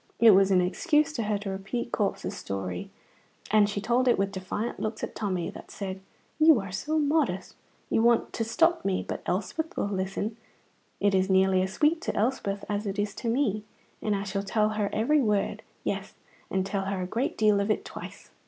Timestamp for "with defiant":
4.17-4.79